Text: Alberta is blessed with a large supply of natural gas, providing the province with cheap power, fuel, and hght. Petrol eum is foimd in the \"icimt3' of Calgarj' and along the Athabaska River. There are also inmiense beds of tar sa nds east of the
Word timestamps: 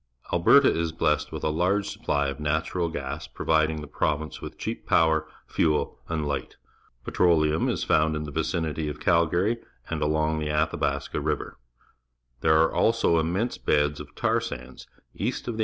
Alberta 0.33 0.67
is 0.73 0.91
blessed 0.91 1.31
with 1.31 1.43
a 1.43 1.51
large 1.51 1.87
supply 1.87 2.25
of 2.27 2.39
natural 2.39 2.89
gas, 2.89 3.27
providing 3.27 3.81
the 3.81 3.87
province 3.87 4.41
with 4.41 4.57
cheap 4.57 4.87
power, 4.87 5.27
fuel, 5.45 5.99
and 6.09 6.25
hght. 6.25 6.53
Petrol 7.05 7.45
eum 7.45 7.69
is 7.69 7.85
foimd 7.85 8.15
in 8.15 8.23
the 8.23 8.31
\"icimt3' 8.31 8.89
of 8.89 8.99
Calgarj' 8.99 9.61
and 9.91 10.01
along 10.01 10.39
the 10.39 10.49
Athabaska 10.49 11.23
River. 11.23 11.59
There 12.39 12.57
are 12.63 12.73
also 12.73 13.21
inmiense 13.21 13.63
beds 13.63 13.99
of 13.99 14.15
tar 14.15 14.41
sa 14.41 14.55
nds 14.55 14.87
east 15.13 15.47
of 15.47 15.57
the 15.57 15.59